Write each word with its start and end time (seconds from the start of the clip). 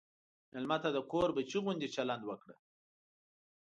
مېلمه 0.51 0.77
ته 0.83 0.89
د 0.93 0.97
کور 1.11 1.29
بچی 1.35 1.57
غوندې 1.63 1.87
چلند 1.95 2.23
وکړه. 2.25 2.55